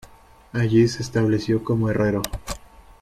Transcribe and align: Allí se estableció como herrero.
Allí 0.53 0.87
se 0.87 1.03
estableció 1.03 1.63
como 1.63 1.87
herrero. 1.87 2.23